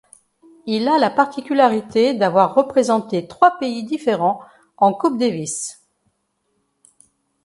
Il 0.65 0.87
a 0.87 0.97
la 0.97 1.11
particularité 1.11 2.15
d'avoir 2.15 2.55
représenté 2.55 3.27
trois 3.27 3.59
pays 3.59 3.83
différent 3.83 4.41
en 4.77 4.95
Coupe 4.95 5.19
Davis. 5.19 5.83